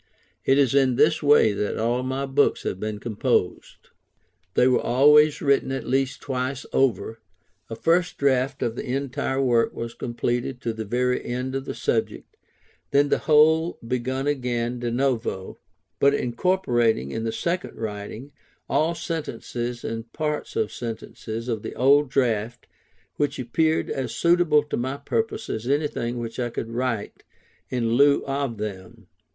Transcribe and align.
It 0.45 0.57
is 0.57 0.73
in 0.73 0.95
this 0.95 1.21
way 1.21 1.53
that 1.53 1.77
all 1.77 2.01
my 2.01 2.25
books 2.25 2.63
have 2.63 2.79
been 2.79 2.97
composed. 2.97 3.89
They 4.55 4.67
were 4.67 4.81
always 4.81 5.43
written 5.43 5.71
at 5.71 5.85
least 5.85 6.21
twice 6.21 6.65
over; 6.73 7.19
a 7.69 7.75
first 7.75 8.17
draft 8.17 8.63
of 8.63 8.75
the 8.75 8.83
entire 8.95 9.39
work 9.39 9.75
was 9.75 9.93
completed 9.93 10.59
to 10.61 10.73
the 10.73 10.85
very 10.85 11.23
end 11.23 11.53
of 11.53 11.65
the 11.65 11.75
subject, 11.75 12.35
then 12.89 13.09
the 13.09 13.19
whole 13.19 13.77
begun 13.87 14.25
again 14.25 14.79
de 14.79 14.89
novo; 14.89 15.59
but 15.99 16.15
incorporating, 16.15 17.11
in 17.11 17.23
the 17.23 17.31
second 17.31 17.75
writing, 17.75 18.31
all 18.67 18.95
sentences 18.95 19.83
and 19.83 20.11
parts 20.13 20.55
of 20.55 20.73
sentences 20.73 21.47
of 21.47 21.61
the 21.61 21.75
old 21.75 22.09
draft, 22.09 22.65
which 23.17 23.37
appeared 23.37 23.87
as 23.91 24.15
suitable 24.15 24.63
to 24.63 24.77
my 24.77 24.97
purpose 24.97 25.47
as 25.47 25.67
anything 25.67 26.17
which 26.17 26.39
I 26.39 26.49
could 26.49 26.71
write 26.71 27.23
in 27.69 27.91
lieu 27.91 28.25
of 28.25 28.57
them. 28.57 29.05